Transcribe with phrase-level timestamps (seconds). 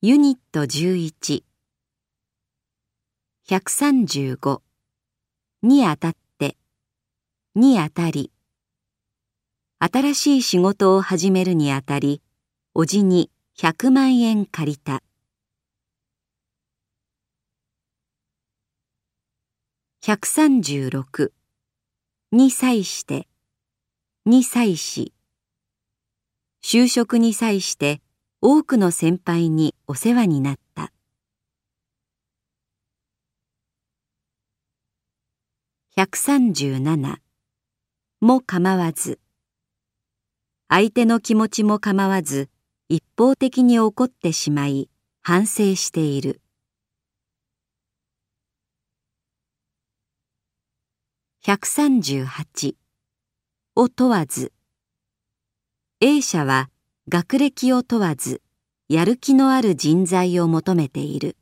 [0.00, 1.42] ユニット11
[3.48, 4.60] 135
[5.64, 6.56] にあたって。
[7.56, 8.30] にあたり。
[9.80, 12.22] 新しい仕事を始めるにあたり
[12.74, 15.02] おじに100万円借りた。
[20.04, 21.32] 136
[22.30, 23.26] に際して。
[24.24, 25.12] に際し。
[26.62, 28.00] 就職に際して。
[28.40, 30.92] 多くの先輩にお世話になった。
[35.96, 37.16] 137
[38.20, 39.18] も構わず。
[40.68, 42.48] 相手の気持ちも構わず
[42.88, 44.88] 一方的に怒ってしまい
[45.20, 46.40] 反省している。
[51.44, 52.76] 138
[53.74, 54.52] を問わず。
[56.00, 56.70] A 社は
[57.10, 58.42] 学歴を問わず
[58.90, 61.38] やる気のある人材を求めている。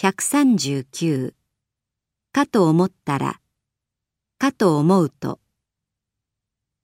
[0.00, 1.34] 139
[2.32, 3.40] かと思ったら
[4.38, 5.38] かと思うと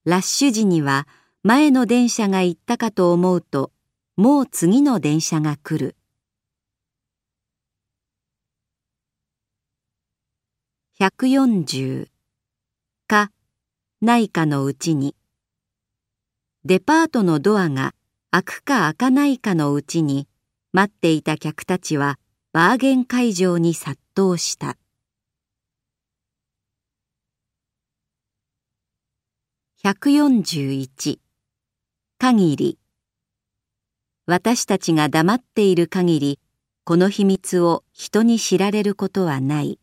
[0.04, 1.08] ラッシュ時には
[1.42, 3.72] 前の電車が行ったかと思うと
[4.14, 5.96] もう次の電車が来る。
[11.00, 12.11] 140
[14.02, 15.14] ないかのうちに。
[16.64, 17.94] デパートのドアが
[18.32, 20.26] 開くか開かないかのうちに
[20.72, 22.18] 待っていた客たちは
[22.52, 24.76] バーゲン会場に殺到した。
[29.84, 31.18] 141
[32.18, 32.78] 限り。
[34.26, 36.40] 私たちが黙っている限り
[36.82, 39.78] この秘密を人に知られることはない。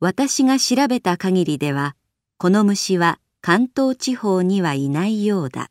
[0.00, 1.94] 私が調べた限りでは
[2.36, 5.70] この虫は関東地方にはいないようだ。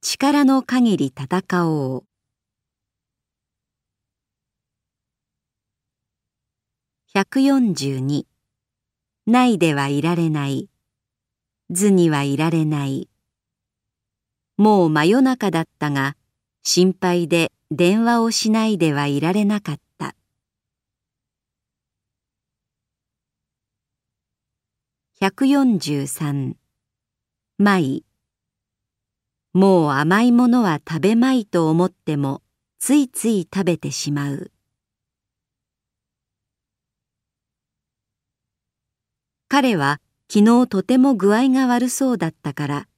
[0.00, 2.04] 力の限り戦おう。
[7.14, 8.24] 142
[9.26, 10.70] ないではいられない。
[11.70, 13.08] 図にはいられない。
[14.56, 16.16] もう真夜中だったが
[16.62, 20.14] 心配で電話をしないではいられなかった。
[25.20, 26.54] 143
[27.58, 28.06] まい。
[29.52, 32.40] もう甘いものは食べまいと思っても
[32.78, 34.50] ついつい食べてしまう。
[39.48, 40.00] 彼は
[40.32, 42.88] 昨日とても具合が悪そうだったから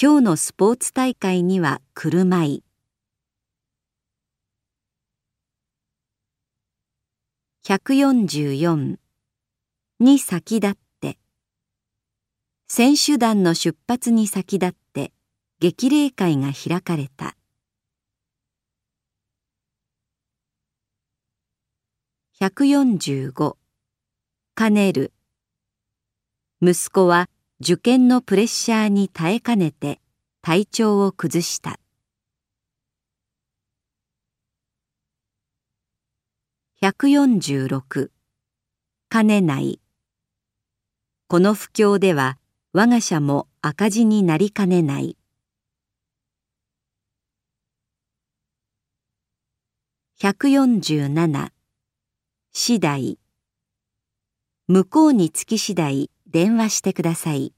[0.00, 2.63] 今日のスポーツ大会には来るまい。
[7.66, 8.98] 144
[9.98, 11.18] に先立って。
[12.68, 15.12] 選手団の出発に先立って。
[15.60, 17.36] 激励会が開かれた。
[22.38, 23.56] 145
[24.54, 25.14] 兼ねる。
[26.60, 27.30] 息子は
[27.60, 30.02] 受験のプレッシャーに耐えかねて
[30.42, 31.78] 体調を崩した。
[36.84, 38.10] 146
[39.08, 39.80] 兼ねない。
[41.28, 42.36] この不況では
[42.74, 45.16] 我が社も赤字になりかねない。
[50.20, 51.52] 147
[52.52, 53.18] 次第。
[54.68, 57.54] 向こうにつき次第電話してください。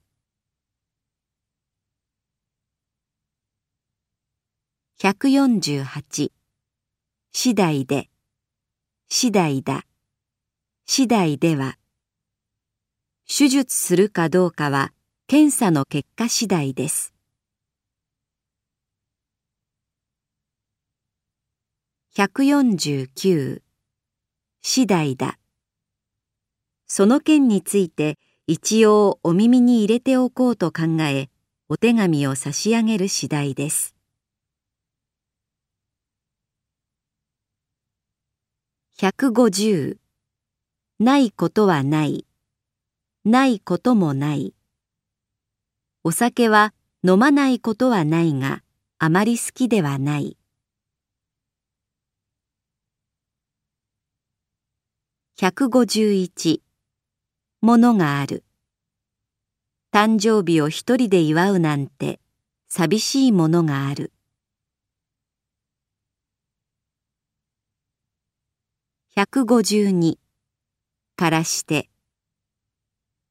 [5.01, 6.31] 148
[7.33, 8.09] 次第で。
[9.09, 9.85] 次第だ。
[10.85, 11.79] 次第では。
[13.29, 14.93] 手術するかどうかは
[15.29, 17.15] 検査の結果次第です。
[22.17, 23.63] 149
[24.61, 25.39] 次第だ。
[26.89, 31.31] その件について一応お耳に入れておこうと考え
[31.69, 33.96] お手紙を差し上げる次第です。
[38.99, 39.99] 150
[41.01, 42.27] ないことはない。
[43.27, 44.55] ないこともない。
[46.03, 46.73] お酒は
[47.07, 48.63] 飲まないことはないが
[48.99, 50.39] あまり好きではない。
[55.39, 56.61] 151
[57.61, 58.45] ものがある。
[59.93, 62.19] 誕生日を一人で祝うなんて
[62.67, 64.15] 寂しいものがある。
[69.19, 70.19] 152
[71.17, 71.89] からして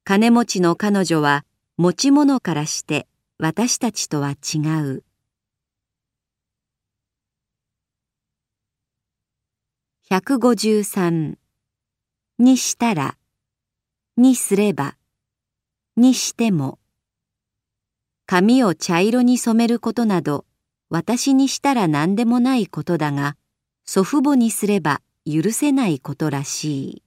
[0.03, 1.45] 金持ちの彼女は
[1.77, 5.03] 持ち物からして私たちとは違う。
[10.09, 11.35] 153
[12.39, 13.15] にしたら
[14.17, 14.95] にすれば
[15.97, 16.79] にしても
[18.25, 20.45] 髪を茶色に染めることなど
[20.89, 23.35] 私にしたら何でもないことだが
[23.85, 27.04] 祖父母にすれば許せないことらしい。